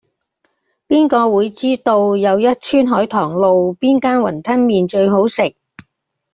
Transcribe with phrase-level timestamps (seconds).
[0.87, 5.53] 邊個會知道又一村海棠路邊間雲吞麵最好食